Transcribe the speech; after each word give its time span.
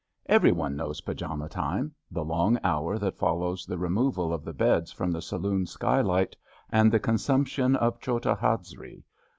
Every 0.25 0.51
one 0.51 0.75
knows 0.75 1.01
pyjama 1.01 1.47
time— 1.47 1.93
the 2.09 2.25
long 2.25 2.57
hour 2.63 2.97
that 2.97 3.19
follows 3.19 3.67
the 3.67 3.77
removal 3.77 4.33
of 4.33 4.43
the 4.43 4.51
beds 4.51 4.91
from 4.91 5.11
the 5.11 5.21
saloon 5.21 5.67
skylight 5.67 6.35
and 6.71 6.91
the 6.91 6.97
consumption 6.99 7.75
of 7.75 7.99
chota 7.99 8.33
hazri. 8.35 9.03